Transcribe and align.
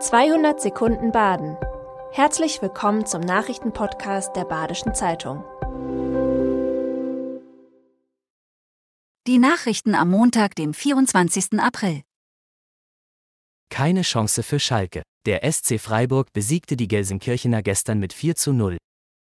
200 0.00 0.60
Sekunden 0.60 1.10
Baden. 1.10 1.56
Herzlich 2.12 2.62
willkommen 2.62 3.04
zum 3.04 3.20
Nachrichtenpodcast 3.20 4.36
der 4.36 4.44
Badischen 4.44 4.94
Zeitung. 4.94 5.42
Die 9.26 9.38
Nachrichten 9.38 9.96
am 9.96 10.10
Montag, 10.10 10.54
dem 10.54 10.72
24. 10.72 11.58
April. 11.58 12.02
Keine 13.70 14.02
Chance 14.02 14.44
für 14.44 14.60
Schalke. 14.60 15.02
Der 15.26 15.42
SC 15.50 15.80
Freiburg 15.80 16.32
besiegte 16.32 16.76
die 16.76 16.86
Gelsenkirchener 16.86 17.64
gestern 17.64 17.98
mit 17.98 18.12
4 18.12 18.36
zu 18.36 18.52
0. 18.52 18.76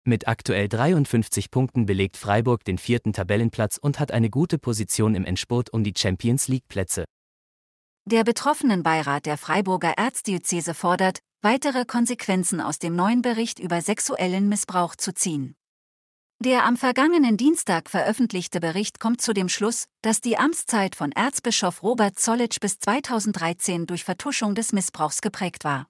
Mit 0.06 0.28
aktuell 0.28 0.68
53 0.68 1.50
Punkten 1.50 1.86
belegt 1.86 2.16
Freiburg 2.16 2.62
den 2.62 2.78
vierten 2.78 3.12
Tabellenplatz 3.12 3.78
und 3.78 3.98
hat 3.98 4.12
eine 4.12 4.30
gute 4.30 4.58
Position 4.58 5.16
im 5.16 5.24
Endspurt 5.24 5.70
um 5.72 5.82
die 5.82 5.94
Champions 5.96 6.46
League-Plätze. 6.46 7.04
Der 8.04 8.24
betroffenen 8.24 8.82
Beirat 8.82 9.26
der 9.26 9.38
Freiburger 9.38 9.92
Erzdiözese 9.96 10.74
fordert, 10.74 11.20
weitere 11.40 11.84
Konsequenzen 11.84 12.60
aus 12.60 12.80
dem 12.80 12.96
neuen 12.96 13.22
Bericht 13.22 13.60
über 13.60 13.80
sexuellen 13.80 14.48
Missbrauch 14.48 14.96
zu 14.96 15.14
ziehen. 15.14 15.54
Der 16.40 16.66
am 16.66 16.76
vergangenen 16.76 17.36
Dienstag 17.36 17.88
veröffentlichte 17.88 18.58
Bericht 18.58 18.98
kommt 18.98 19.20
zu 19.20 19.32
dem 19.32 19.48
Schluss, 19.48 19.84
dass 20.02 20.20
die 20.20 20.36
Amtszeit 20.36 20.96
von 20.96 21.12
Erzbischof 21.12 21.84
Robert 21.84 22.18
Zollitsch 22.18 22.58
bis 22.58 22.80
2013 22.80 23.86
durch 23.86 24.02
Vertuschung 24.02 24.56
des 24.56 24.72
Missbrauchs 24.72 25.20
geprägt 25.20 25.62
war. 25.62 25.86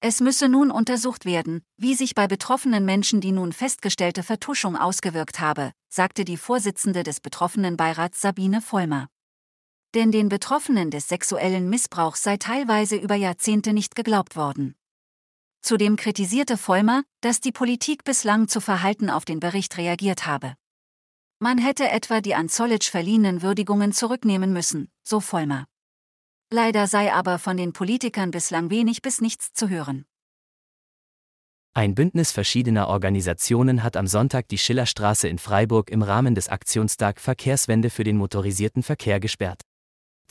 Es 0.00 0.20
müsse 0.20 0.50
nun 0.50 0.70
untersucht 0.70 1.24
werden, 1.24 1.62
wie 1.78 1.94
sich 1.94 2.14
bei 2.14 2.26
betroffenen 2.26 2.84
Menschen 2.84 3.22
die 3.22 3.32
nun 3.32 3.54
festgestellte 3.54 4.22
Vertuschung 4.22 4.76
ausgewirkt 4.76 5.40
habe, 5.40 5.72
sagte 5.88 6.26
die 6.26 6.36
Vorsitzende 6.36 7.04
des 7.04 7.20
betroffenen 7.20 7.78
Beirats 7.78 8.20
Sabine 8.20 8.60
Vollmer 8.60 9.08
denn 9.94 10.12
den 10.12 10.28
Betroffenen 10.28 10.90
des 10.90 11.08
sexuellen 11.08 11.68
Missbrauchs 11.68 12.22
sei 12.22 12.36
teilweise 12.36 12.96
über 12.96 13.14
Jahrzehnte 13.14 13.72
nicht 13.72 13.94
geglaubt 13.94 14.36
worden. 14.36 14.74
Zudem 15.60 15.96
kritisierte 15.96 16.56
Vollmer, 16.56 17.04
dass 17.20 17.40
die 17.40 17.52
Politik 17.52 18.04
bislang 18.04 18.48
zu 18.48 18.60
Verhalten 18.60 19.10
auf 19.10 19.24
den 19.24 19.38
Bericht 19.38 19.76
reagiert 19.78 20.26
habe. 20.26 20.54
Man 21.38 21.58
hätte 21.58 21.88
etwa 21.88 22.20
die 22.20 22.34
an 22.34 22.48
Zollitsch 22.48 22.90
verliehenen 22.90 23.42
Würdigungen 23.42 23.92
zurücknehmen 23.92 24.52
müssen, 24.52 24.88
so 25.02 25.20
Vollmer. 25.20 25.66
Leider 26.50 26.86
sei 26.86 27.12
aber 27.12 27.38
von 27.38 27.56
den 27.56 27.72
Politikern 27.72 28.30
bislang 28.30 28.70
wenig 28.70 29.02
bis 29.02 29.20
nichts 29.20 29.52
zu 29.52 29.68
hören. 29.68 30.04
Ein 31.74 31.94
Bündnis 31.94 32.32
verschiedener 32.32 32.88
Organisationen 32.88 33.82
hat 33.82 33.96
am 33.96 34.06
Sonntag 34.06 34.48
die 34.48 34.58
Schillerstraße 34.58 35.26
in 35.28 35.38
Freiburg 35.38 35.90
im 35.90 36.02
Rahmen 36.02 36.34
des 36.34 36.48
Aktionstag 36.48 37.18
Verkehrswende 37.18 37.88
für 37.88 38.04
den 38.04 38.18
motorisierten 38.18 38.82
Verkehr 38.82 39.18
gesperrt. 39.20 39.62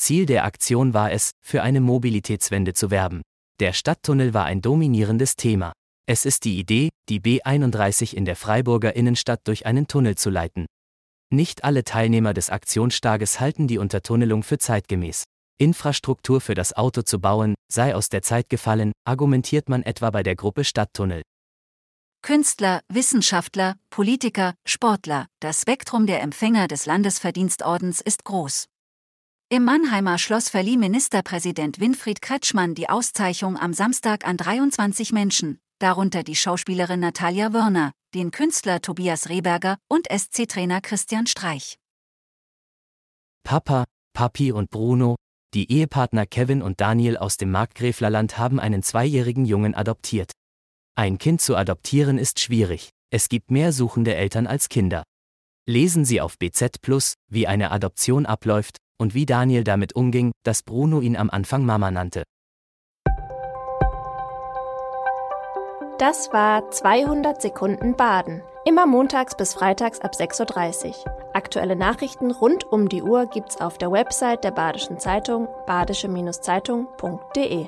Ziel 0.01 0.25
der 0.25 0.45
Aktion 0.45 0.95
war 0.95 1.11
es, 1.11 1.29
für 1.41 1.61
eine 1.61 1.79
Mobilitätswende 1.79 2.73
zu 2.73 2.89
werben. 2.89 3.21
Der 3.59 3.71
Stadttunnel 3.71 4.33
war 4.33 4.45
ein 4.45 4.59
dominierendes 4.59 5.35
Thema. 5.35 5.73
Es 6.07 6.25
ist 6.25 6.43
die 6.43 6.57
Idee, 6.57 6.89
die 7.07 7.19
B31 7.19 8.15
in 8.15 8.25
der 8.25 8.35
Freiburger 8.35 8.95
Innenstadt 8.95 9.41
durch 9.43 9.67
einen 9.67 9.85
Tunnel 9.85 10.15
zu 10.15 10.31
leiten. 10.31 10.65
Nicht 11.31 11.63
alle 11.63 11.83
Teilnehmer 11.83 12.33
des 12.33 12.49
Aktionstages 12.49 13.39
halten 13.39 13.67
die 13.67 13.77
Untertunnelung 13.77 14.41
für 14.41 14.57
zeitgemäß. 14.57 15.25
Infrastruktur 15.59 16.41
für 16.41 16.55
das 16.55 16.73
Auto 16.73 17.03
zu 17.03 17.19
bauen, 17.19 17.53
sei 17.71 17.93
aus 17.93 18.09
der 18.09 18.23
Zeit 18.23 18.49
gefallen, 18.49 18.93
argumentiert 19.05 19.69
man 19.69 19.83
etwa 19.83 20.09
bei 20.09 20.23
der 20.23 20.35
Gruppe 20.35 20.63
Stadttunnel. 20.63 21.21
Künstler, 22.23 22.81
Wissenschaftler, 22.89 23.75
Politiker, 23.91 24.55
Sportler, 24.65 25.27
das 25.39 25.61
Spektrum 25.61 26.07
der 26.07 26.23
Empfänger 26.23 26.67
des 26.67 26.87
Landesverdienstordens 26.87 28.01
ist 28.01 28.23
groß. 28.23 28.65
Im 29.53 29.65
Mannheimer 29.65 30.17
Schloss 30.17 30.47
verlieh 30.47 30.77
Ministerpräsident 30.77 31.81
Winfried 31.81 32.21
Kretschmann 32.21 32.73
die 32.73 32.87
Auszeichnung 32.87 33.57
am 33.57 33.73
Samstag 33.73 34.25
an 34.25 34.37
23 34.37 35.11
Menschen, 35.11 35.59
darunter 35.77 36.23
die 36.23 36.37
Schauspielerin 36.37 37.01
Natalia 37.01 37.51
Wörner, 37.51 37.91
den 38.15 38.31
Künstler 38.31 38.79
Tobias 38.79 39.27
Rehberger 39.27 39.75
und 39.89 40.07
SC-Trainer 40.09 40.79
Christian 40.79 41.27
Streich. 41.27 41.75
Papa, 43.43 43.83
Papi 44.13 44.53
und 44.53 44.69
Bruno, 44.69 45.17
die 45.53 45.69
Ehepartner 45.69 46.25
Kevin 46.25 46.61
und 46.61 46.79
Daniel 46.79 47.17
aus 47.17 47.35
dem 47.35 47.51
Markgräflerland 47.51 48.37
haben 48.37 48.57
einen 48.57 48.83
zweijährigen 48.83 49.43
Jungen 49.43 49.75
adoptiert. 49.75 50.31
Ein 50.95 51.17
Kind 51.17 51.41
zu 51.41 51.57
adoptieren 51.57 52.17
ist 52.17 52.39
schwierig, 52.39 52.91
es 53.09 53.27
gibt 53.27 53.51
mehr 53.51 53.73
suchende 53.73 54.15
Eltern 54.15 54.47
als 54.47 54.69
Kinder. 54.69 55.03
Lesen 55.67 56.05
Sie 56.05 56.21
auf 56.21 56.39
BZ 56.39 56.81
Plus, 56.81 57.15
wie 57.27 57.47
eine 57.47 57.71
Adoption 57.71 58.25
abläuft 58.25 58.77
und 59.01 59.13
wie 59.15 59.25
Daniel 59.25 59.63
damit 59.63 59.95
umging, 59.95 60.31
dass 60.43 60.61
Bruno 60.61 61.01
ihn 61.01 61.17
am 61.17 61.31
Anfang 61.31 61.65
Mama 61.65 61.89
nannte. 61.89 62.21
Das 65.97 66.31
war 66.31 66.69
200 66.71 67.41
Sekunden 67.41 67.95
Baden. 67.95 68.43
Immer 68.65 68.85
montags 68.85 69.35
bis 69.35 69.55
freitags 69.55 69.99
ab 70.01 70.13
6.30 70.13 70.87
Uhr. 70.87 70.93
Aktuelle 71.33 71.75
Nachrichten 71.75 72.29
rund 72.31 72.63
um 72.63 72.89
die 72.89 73.01
Uhr 73.01 73.25
gibt's 73.25 73.59
auf 73.59 73.79
der 73.79 73.91
Website 73.91 74.43
der 74.43 74.51
Badischen 74.51 74.99
Zeitung 74.99 75.47
badische-zeitung.de. 75.65 77.65